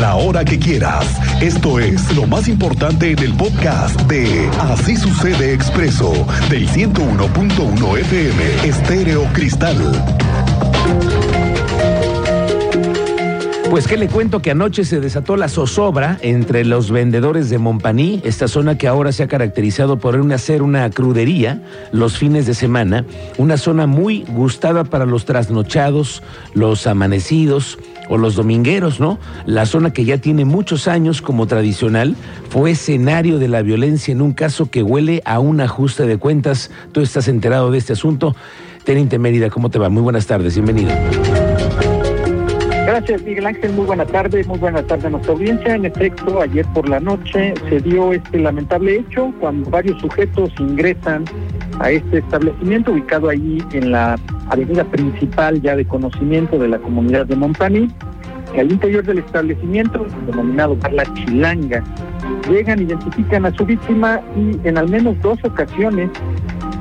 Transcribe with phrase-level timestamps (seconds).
[0.00, 1.04] la hora que quieras.
[1.42, 8.68] Esto es lo más importante en el podcast de Así sucede expreso del 101.1 FM
[8.68, 9.76] Estéreo Cristal.
[13.70, 18.20] Pues que le cuento que anoche se desató la zozobra entre los vendedores de Montpaní,
[18.24, 21.62] esta zona que ahora se ha caracterizado por hacer una crudería
[21.92, 23.04] los fines de semana,
[23.38, 26.22] una zona muy gustada para los trasnochados,
[26.54, 27.78] los amanecidos
[28.10, 29.18] o los domingueros, ¿no?
[29.46, 32.16] La zona que ya tiene muchos años como tradicional
[32.50, 36.70] fue escenario de la violencia en un caso que huele a un ajuste de cuentas.
[36.92, 38.34] Tú estás enterado de este asunto.
[38.84, 39.88] Teniente Mérida, ¿cómo te va?
[39.88, 40.90] Muy buenas tardes, bienvenido.
[42.84, 43.72] Gracias, Miguel Ángel.
[43.74, 45.76] Muy buena tarde, muy buena tarde a nuestra audiencia.
[45.76, 51.24] En efecto, ayer por la noche se dio este lamentable hecho cuando varios sujetos ingresan
[51.78, 54.18] a este establecimiento ubicado ahí en la
[54.50, 57.88] avenida principal ya de conocimiento de la comunidad de Montani.
[58.58, 61.84] Al interior del establecimiento, denominado La Chilanga,
[62.48, 66.10] llegan, identifican a su víctima y en al menos dos ocasiones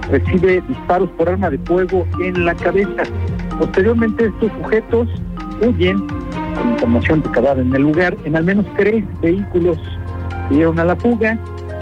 [0.09, 3.03] recibe disparos por arma de fuego en la cabeza.
[3.59, 5.07] Posteriormente estos sujetos
[5.61, 8.17] huyen con información recabada en el lugar.
[8.25, 9.77] En al menos tres vehículos
[10.49, 11.37] dieron a la fuga,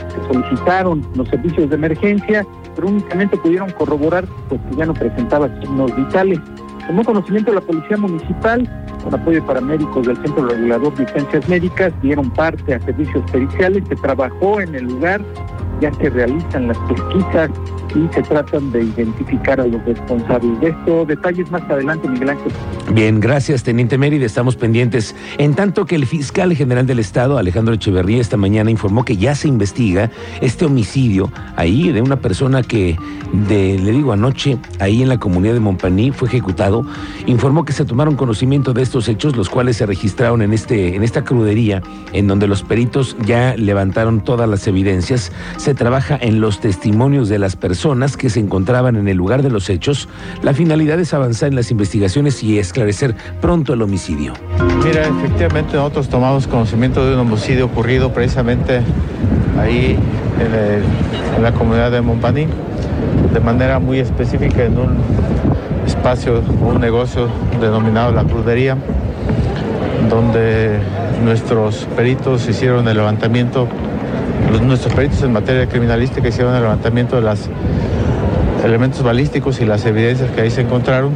[0.09, 2.45] se solicitaron los servicios de emergencia,
[2.77, 6.39] pero únicamente pudieron corroborar pues, que ya no presentaba signos vitales.
[6.85, 8.69] Tomó conocimiento de la Policía Municipal,
[9.03, 13.83] con apoyo de paramédicos del Centro Regulador de Licencias Médicas, dieron parte a servicios periciales,
[13.89, 15.21] se trabajó en el lugar,
[15.81, 17.49] ya se realizan las pesquisas
[17.95, 20.59] y se tratan de identificar a los responsables.
[20.59, 22.51] De esto, detalles más adelante, Miguel Ángel.
[22.91, 24.25] Bien, gracias, Teniente Mérida.
[24.25, 25.15] Estamos pendientes.
[25.37, 29.35] En tanto que el fiscal general del Estado, Alejandro Echeverría, esta mañana informó que ya
[29.35, 30.09] se investiga
[30.41, 32.97] este homicidio ahí de una persona que,
[33.49, 36.85] le digo, anoche, ahí en la comunidad de Montpaní, fue ejecutado.
[37.25, 41.03] Informó que se tomaron conocimiento de estos hechos, los cuales se registraron en, este, en
[41.03, 41.81] esta crudería,
[42.13, 45.31] en donde los peritos ya levantaron todas las evidencias.
[45.57, 49.43] Se trabaja en los testimonios de las personas personas que se encontraban en el lugar
[49.43, 50.09] de los hechos.
[50.41, 54.33] La finalidad es avanzar en las investigaciones y esclarecer pronto el homicidio.
[54.83, 58.81] Mira, efectivamente nosotros tomamos conocimiento de un homicidio ocurrido precisamente
[59.61, 59.95] ahí
[60.39, 62.47] en, la comunidad de Montpaní,
[63.31, 64.97] de manera muy específica en un
[65.85, 67.27] espacio, un negocio
[67.61, 68.75] denominado La Crudería,
[70.09, 70.79] donde
[71.23, 73.67] nuestros peritos hicieron el levantamiento
[74.61, 77.49] nuestros peritos en materia criminalística hicieron el levantamiento de los
[78.63, 81.15] elementos balísticos y las evidencias que ahí se encontraron.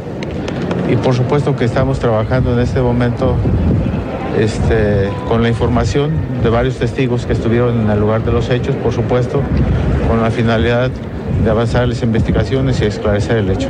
[0.90, 3.36] Y por supuesto que estamos trabajando en este momento
[4.38, 6.10] este, con la información
[6.42, 9.42] de varios testigos que estuvieron en el lugar de los hechos, por supuesto,
[10.08, 10.90] con la finalidad
[11.44, 13.68] de avanzar las investigaciones y esclarecer el hecho.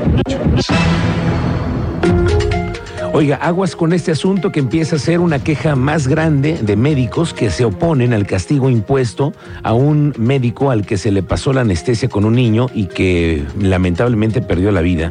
[3.14, 7.34] Oiga, aguas con este asunto que empieza a ser una queja más grande de médicos
[7.34, 11.60] que se oponen al castigo impuesto a un médico al que se le pasó la
[11.60, 15.10] anestesia con un niño y que lamentablemente perdió la vida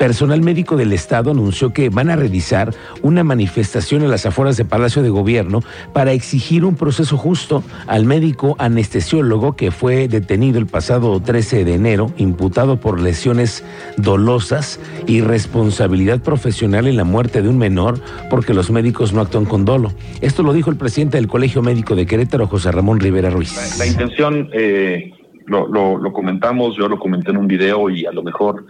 [0.00, 2.72] personal médico del Estado anunció que van a realizar
[3.02, 5.60] una manifestación en las afueras de Palacio de Gobierno
[5.92, 11.74] para exigir un proceso justo al médico anestesiólogo que fue detenido el pasado 13 de
[11.74, 13.62] enero, imputado por lesiones
[13.98, 18.00] dolosas y responsabilidad profesional en la muerte de un menor
[18.30, 19.92] porque los médicos no actúan con dolo.
[20.22, 23.78] Esto lo dijo el presidente del Colegio Médico de Querétaro, José Ramón Rivera Ruiz.
[23.78, 25.12] La, intención, eh,
[25.44, 28.64] lo, lo comentamos, yo lo comenté en un video y a lo mejor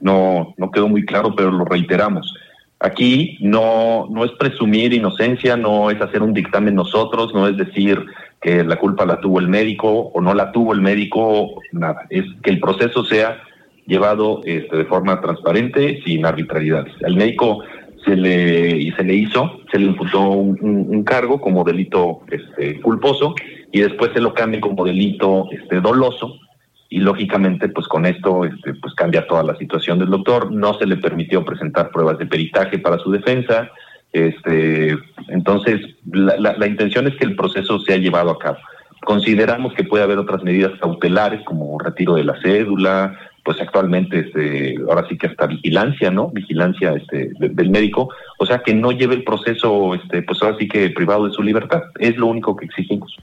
[0.00, 2.34] no, no quedó muy claro, pero lo reiteramos.
[2.80, 8.04] Aquí no, no es presumir inocencia, no es hacer un dictamen nosotros, no es decir
[8.40, 12.06] que la culpa la tuvo el médico o no la tuvo el médico, nada.
[12.08, 13.42] Es que el proceso sea
[13.86, 16.92] llevado este, de forma transparente, sin arbitrariedades.
[17.04, 17.64] Al médico
[18.04, 23.34] se le, se le hizo, se le imputó un, cargo como delito este, culposo
[23.72, 26.38] y después se lo cambia como delito este, doloso
[26.90, 30.50] y lógicamente pues con esto este, pues cambia toda la situación del doctor.
[30.50, 33.70] No se le permitió presentar pruebas de peritaje para su defensa
[34.12, 34.96] este
[35.28, 38.58] entonces la, la, intención es que el proceso sea llevado a cabo.
[39.04, 44.76] Consideramos que puede haber otras medidas cautelares como retiro de la cédula pues actualmente este
[44.88, 48.08] ahora sí que hasta vigilancia no vigilancia este del médico.
[48.38, 51.42] O sea que no lleve el proceso este pues ahora sí que privado de su
[51.42, 51.82] libertad.
[51.98, 53.14] Es lo único que exigimos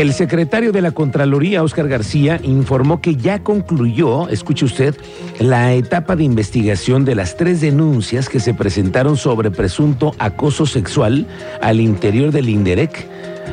[0.00, 4.96] el secretario de la Contraloría, Óscar García, informó que ya concluyó, escuche usted,
[5.38, 11.26] la etapa de investigación de las tres denuncias que se presentaron sobre presunto acoso sexual
[11.60, 13.06] al interior del INDEREC.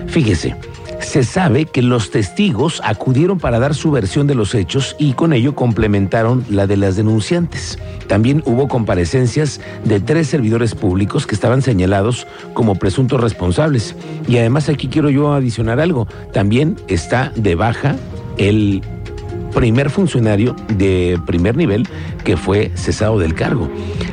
[0.07, 0.55] Fíjese,
[0.99, 5.33] Se sabe que los testigos acudieron para dar su versión de los hechos y con
[5.33, 7.77] ello complementaron la de las denunciantes.
[8.07, 13.95] También hubo comparecencias de tres servidores públicos que estaban señalados como presuntos responsables.
[14.27, 16.07] Y además aquí quiero yo adicionar algo.
[16.33, 17.95] También está de baja
[18.37, 18.81] el
[19.53, 21.87] primer funcionario de primer nivel
[22.23, 23.69] que fue cesado del cargo.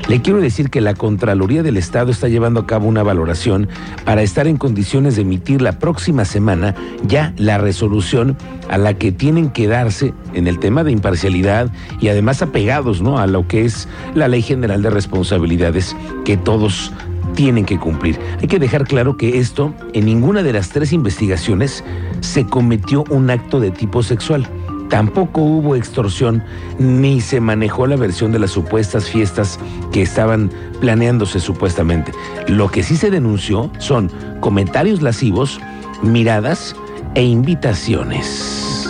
[0.08, 3.68] Le quiero decir que la Contraloría del Estado está llevando a cabo una valoración
[4.04, 6.74] para estar en condiciones de emitir la próxima semana
[7.06, 8.36] ya la resolución
[8.68, 13.18] a la que tienen que darse en el tema de imparcialidad y además apegados ¿no?
[13.18, 15.96] a lo que es la Ley General de Responsabilidades
[16.26, 16.92] que todos
[17.34, 18.18] tienen que cumplir.
[18.40, 21.82] Hay que dejar claro que esto, en ninguna de las tres investigaciones,
[22.20, 24.46] se cometió un acto de tipo sexual.
[24.88, 26.42] Tampoco hubo extorsión
[26.78, 29.58] ni se manejó la versión de las supuestas fiestas
[29.92, 30.50] que estaban
[30.80, 32.12] planeándose supuestamente.
[32.48, 34.10] Lo que sí se denunció son
[34.40, 35.60] comentarios lascivos,
[36.02, 36.76] miradas
[37.14, 38.88] e invitaciones.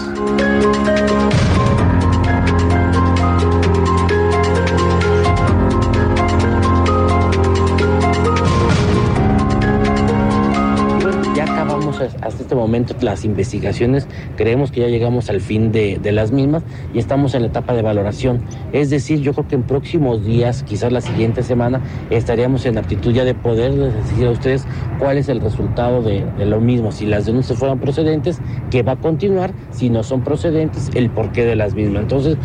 [12.01, 14.07] Hasta este momento las investigaciones,
[14.37, 16.63] creemos que ya llegamos al fin de, las mismas
[16.93, 18.43] y estamos en la etapa de valoración.
[18.73, 21.81] Es decir, yo creo que en próximos días, quizás la siguiente semana,
[22.11, 24.67] estaríamos en aptitud ya de poder decir a ustedes
[24.99, 26.93] cuál es el resultado de, de lo mismo.
[26.93, 28.41] Si las denuncias fueron procedentes,
[28.71, 32.03] que va a continuar, si no son procedentes, el porqué de las mismas.
[32.03, 32.37] Entonces...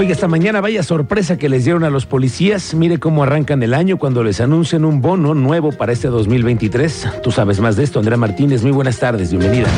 [0.00, 2.72] Oiga, esta mañana vaya sorpresa que les dieron a los policías.
[2.72, 7.20] Mire cómo arrancan el año cuando les anuncian un bono nuevo para este 2023.
[7.22, 8.62] Tú sabes más de esto, Andrea Martínez.
[8.62, 9.68] Muy buenas tardes, bienvenida.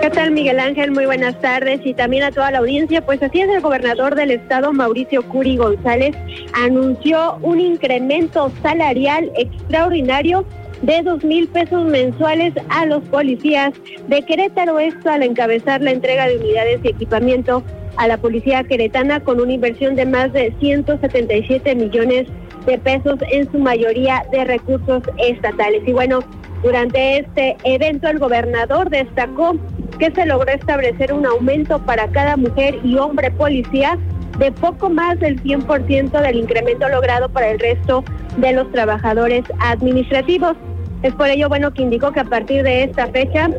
[0.00, 0.92] ¿Qué tal, Miguel Ángel?
[0.92, 3.04] Muy buenas tardes y también a toda la audiencia.
[3.04, 6.16] Pues así es, el gobernador del estado, Mauricio Curi González,
[6.54, 10.46] anunció un incremento salarial extraordinario
[10.80, 13.74] de dos mil pesos mensuales a los policías
[14.08, 14.78] de Querétaro.
[14.78, 17.62] Esto al encabezar la entrega de unidades y equipamiento
[17.96, 22.26] a la policía queretana con una inversión de más de 177 millones
[22.66, 25.82] de pesos, en su mayoría de recursos estatales.
[25.86, 26.20] Y bueno,
[26.62, 29.56] durante este evento el gobernador destacó
[29.98, 33.98] que se logró establecer un aumento para cada mujer y hombre policía
[34.38, 38.02] de poco más del 100% del incremento logrado para el resto
[38.38, 40.56] de los trabajadores administrativos.
[41.02, 43.50] Es por ello bueno que indicó que a partir de esta fecha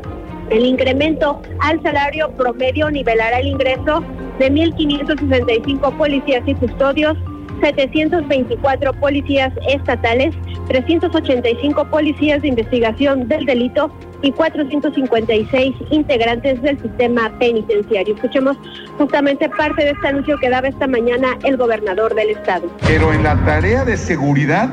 [0.50, 4.04] el incremento al salario promedio nivelará el ingreso
[4.40, 7.18] de 1.565 policías y custodios,
[7.62, 10.36] 724 policías estatales,
[10.68, 13.92] 385 policías de investigación del delito
[14.22, 18.16] y 456 integrantes del sistema penitenciario.
[18.16, 18.58] Escuchemos
[18.98, 22.70] justamente parte de este anuncio que daba esta mañana el gobernador del estado.
[22.88, 24.70] Pero en la tarea de seguridad,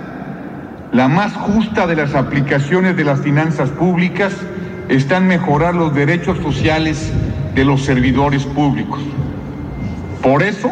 [0.92, 4.34] la más justa de las aplicaciones de las finanzas públicas
[4.88, 7.12] está en mejorar los derechos sociales
[7.54, 9.00] de los servidores públicos.
[10.22, 10.70] Por eso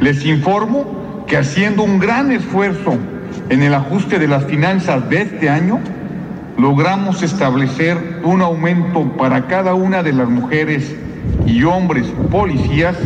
[0.00, 2.96] les informo que haciendo un gran esfuerzo
[3.48, 5.80] en el ajuste de las finanzas de este año,
[6.56, 10.94] logramos establecer un aumento para cada una de las mujeres
[11.44, 12.96] y hombres policías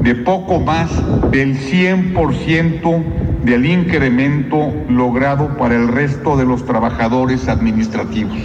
[0.00, 0.90] de poco más
[1.30, 3.04] del 100%
[3.44, 8.38] del incremento logrado para el resto de los trabajadores administrativos.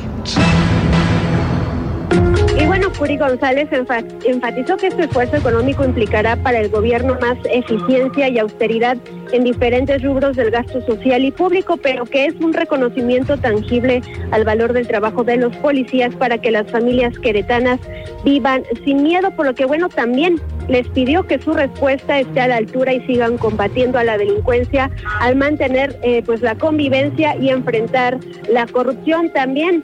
[2.98, 8.98] Curi González enfatizó que este esfuerzo económico implicará para el gobierno más eficiencia y austeridad
[9.32, 14.46] en diferentes rubros del gasto social y público, pero que es un reconocimiento tangible al
[14.46, 17.80] valor del trabajo de los policías para que las familias queretanas
[18.26, 22.48] vivan sin miedo, por lo que bueno, también les pidió que su respuesta esté a
[22.48, 27.50] la altura y sigan combatiendo a la delincuencia al mantener eh, pues la convivencia y
[27.50, 28.18] enfrentar
[28.50, 29.32] la corrupción.
[29.32, 29.82] También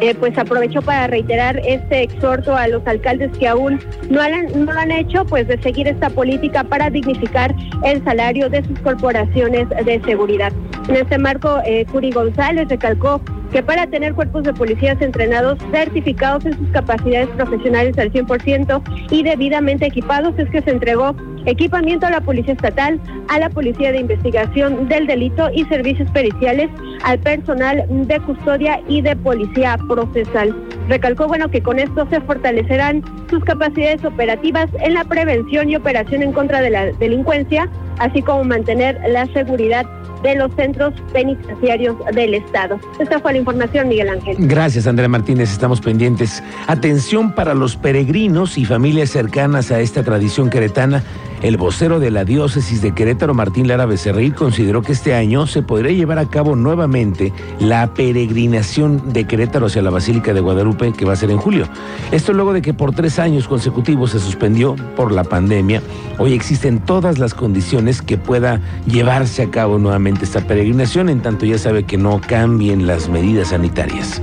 [0.00, 4.72] eh, pues aprovechó para reiterar este exhorto a los alcaldes que aún no, han, no
[4.72, 9.68] lo han hecho, pues de seguir esta política para dignificar el salario de sus corporaciones
[9.68, 10.52] de seguridad.
[10.88, 16.44] En este marco, eh, Curi González recalcó que para tener cuerpos de policías entrenados, certificados
[16.46, 22.10] en sus capacidades profesionales al 100% y debidamente equipados, es que se entregó equipamiento a
[22.10, 26.68] la Policía Estatal, a la Policía de Investigación del Delito y servicios periciales,
[27.02, 30.54] al personal de custodia y de policía procesal.
[30.88, 36.22] Recalcó, bueno, que con esto se fortalecerán sus capacidades operativas en la prevención y operación
[36.22, 39.86] en contra de la delincuencia, así como mantener la seguridad
[40.22, 42.78] de los centros penitenciarios del Estado.
[42.98, 44.36] Esta fue la información, Miguel Ángel.
[44.38, 45.52] Gracias, Andrea Martínez.
[45.52, 46.42] Estamos pendientes.
[46.66, 51.02] Atención para los peregrinos y familias cercanas a esta tradición queretana.
[51.46, 55.62] El vocero de la diócesis de Querétaro, Martín Lara Becerril, consideró que este año se
[55.62, 61.04] podría llevar a cabo nuevamente la peregrinación de Querétaro hacia la Basílica de Guadalupe, que
[61.04, 61.68] va a ser en julio.
[62.10, 65.82] Esto luego de que por tres años consecutivos se suspendió por la pandemia.
[66.18, 71.46] Hoy existen todas las condiciones que pueda llevarse a cabo nuevamente esta peregrinación, en tanto
[71.46, 74.20] ya sabe que no cambien las medidas sanitarias.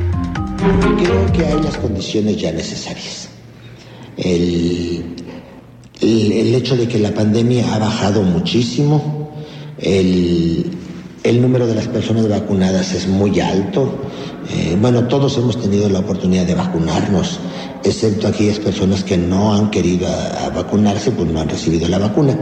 [0.98, 3.30] Creo que hay las condiciones ya necesarias.
[4.18, 5.12] El,
[6.03, 9.31] el, hecho de que la pandemia ha bajado muchísimo,
[9.79, 10.72] el,
[11.24, 13.89] el número de las personas vacunadas es muy alto.
[14.51, 17.39] Eh, bueno, todos hemos tenido la oportunidad de vacunarnos,
[17.83, 20.07] excepto aquellas personas que no han querido
[20.53, 22.38] vacunarse, pues no han recibido la vacuna.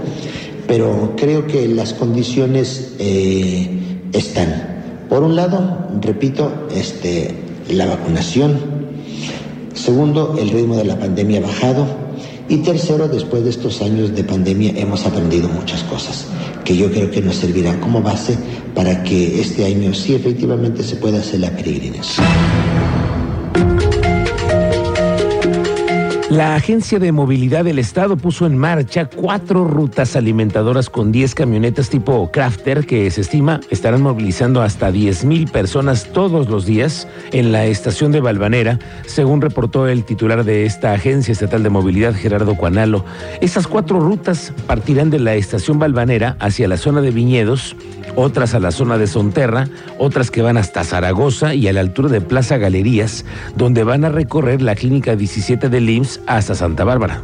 [0.67, 3.69] Pero creo que las condiciones eh,
[4.13, 5.05] están.
[5.09, 7.35] Por un lado, repito, este,
[7.69, 8.81] la vacunación.
[9.73, 12.00] Segundo, el ritmo de la pandemia ha bajado.
[12.51, 16.27] Y tercero, después de estos años de pandemia hemos aprendido muchas cosas
[16.65, 18.37] que yo creo que nos servirán como base
[18.75, 22.27] para que este año sí efectivamente se pueda hacer la peregrinación.
[26.31, 31.89] La Agencia de Movilidad del Estado puso en marcha cuatro rutas alimentadoras con 10 camionetas
[31.89, 37.51] tipo Crafter que se estima estarán movilizando hasta 10 mil personas todos los días en
[37.51, 42.55] la estación de Valvanera, según reportó el titular de esta Agencia Estatal de Movilidad, Gerardo
[42.55, 43.03] Cuanalo.
[43.41, 47.75] Estas cuatro rutas partirán de la estación Valvanera hacia la zona de Viñedos,
[48.15, 52.07] otras a la zona de Sonterra, otras que van hasta Zaragoza y a la altura
[52.07, 53.25] de Plaza Galerías,
[53.57, 57.21] donde van a recorrer la clínica 17 de IMSS hasta Santa Bárbara.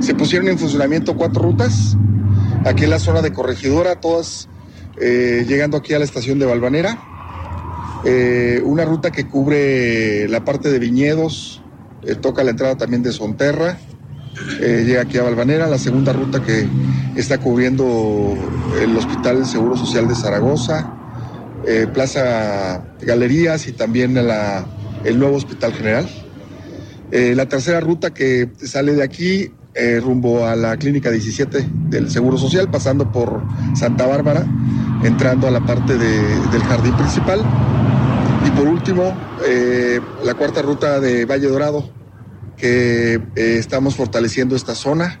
[0.00, 1.96] Se, pusieron en funcionamiento cuatro rutas,
[2.64, 4.48] aquí en la zona de Corregidora, todas
[5.00, 6.98] eh, llegando aquí a la estación de Valvanera.
[8.04, 11.62] Eh, una ruta que cubre la parte de viñedos,
[12.02, 13.78] eh, toca la entrada también de Sonterra,
[14.60, 15.66] llega aquí a Valvanera.
[15.66, 16.68] La segunda ruta que
[17.16, 18.34] está cubriendo
[18.80, 20.92] el Hospital Seguro Social de Zaragoza,
[21.92, 24.66] Plaza Galerías y también la
[25.06, 26.08] el nuevo Hospital General.
[27.12, 32.10] Eh, la tercera ruta que sale de aquí eh, rumbo a la Clínica 17 del
[32.10, 33.42] Seguro Social, pasando por
[33.74, 34.44] Santa Bárbara,
[35.04, 37.40] entrando a la parte del jardín principal.
[38.44, 41.88] Y por último, eh, la cuarta ruta de Valle Dorado,
[42.56, 45.20] que estamos fortaleciendo esta zona,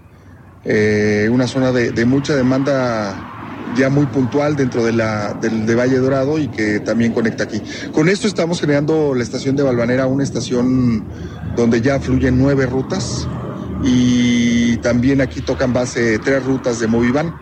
[1.30, 3.35] una zona de mucha demanda
[3.76, 7.62] ya muy puntual dentro de, la, de Valle Dorado y que también conecta aquí.
[7.92, 11.04] Con esto estamos creando la estación de Valvanera, una estación
[11.54, 13.28] donde ya fluyen nueve rutas
[13.82, 17.34] y también aquí tocan base tres rutas de Movivan.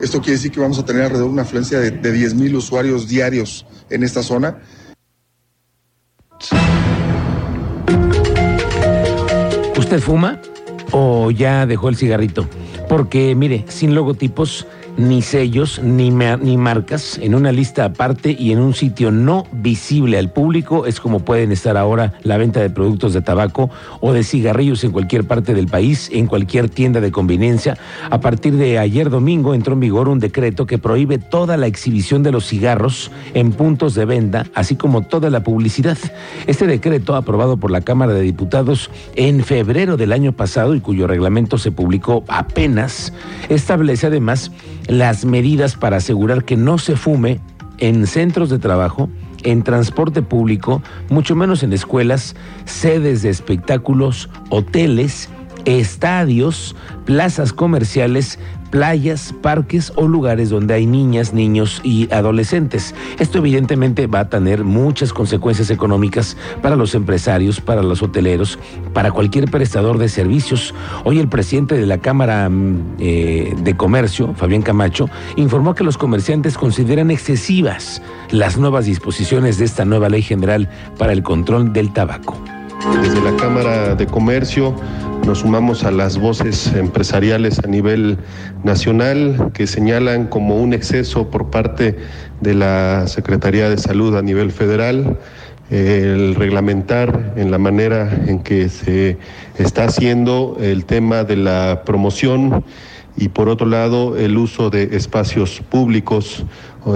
[0.00, 2.56] Esto quiere decir que vamos a tener alrededor de una afluencia de, de 10 mil
[2.56, 4.58] usuarios diarios en esta zona.
[9.76, 10.40] ¿Usted fuma
[10.90, 12.48] o ya dejó el cigarrito?
[12.88, 18.60] Porque mire, sin logotipos ni sellos, ni, ni marcas, en una lista aparte y en
[18.60, 23.12] un sitio no visible al público es como pueden estar ahora la venta de productos
[23.12, 23.70] de tabaco
[24.00, 27.76] o de cigarrillos en cualquier parte del país, en cualquier tienda de conveniencia.
[28.10, 32.22] A partir de ayer domingo entró en vigor un decreto que prohíbe toda la exhibición
[32.22, 35.98] de los cigarros en puntos de venta, así como toda la publicidad.
[36.46, 41.06] Este decreto, aprobado por la Cámara de Diputados en febrero del año pasado y cuyo
[41.06, 43.12] reglamento se publicó apenas,
[43.48, 44.50] establece además
[44.88, 47.40] las medidas para asegurar que no se fume
[47.78, 49.08] en centros de trabajo,
[49.42, 55.28] en transporte público, mucho menos en escuelas, sedes de espectáculos, hoteles,
[55.64, 58.38] estadios, plazas comerciales,
[58.74, 62.92] playas, parques o lugares donde hay niñas, niños y adolescentes.
[63.20, 68.58] Esto evidentemente va a tener muchas consecuencias económicas para los empresarios, para los hoteleros,
[68.92, 70.74] para cualquier prestador de servicios.
[71.04, 75.96] Hoy el presidente de la Cámara mm, eh, de Comercio, Fabián Camacho, informó que los
[75.96, 78.02] comerciantes consideran excesivas
[78.32, 80.68] las nuevas disposiciones de esta nueva ley general
[80.98, 82.36] para el control del tabaco.
[83.02, 84.74] Desde la Cámara de Comercio
[85.26, 88.18] nos sumamos a las voces empresariales a nivel
[88.62, 91.96] nacional que señalan como un exceso por parte
[92.40, 95.18] de la Secretaría de Salud a nivel federal
[95.70, 99.16] el reglamentar en la manera en que se
[99.56, 102.64] está haciendo el tema de la promoción
[103.16, 106.44] y por otro lado el uso de espacios públicos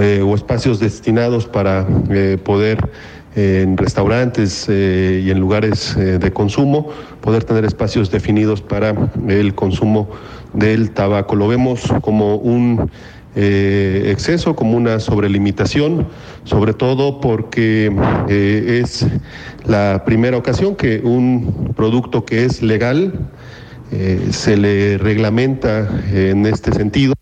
[0.01, 2.91] eh, o espacios destinados para eh, poder
[3.37, 6.89] en restaurantes eh, y en lugares eh, de consumo,
[7.21, 8.95] poder tener espacios definidos para
[9.29, 10.09] el consumo
[10.55, 11.37] del tabaco.
[11.37, 12.91] Lo vemos como un
[13.37, 16.09] eh, exceso, como una sobrelimitación,
[16.45, 17.93] sobre todo porque
[18.29, 19.07] es
[19.67, 23.31] la primera ocasión que un producto que es legal
[24.31, 27.18] se le reglamenta en este sentido.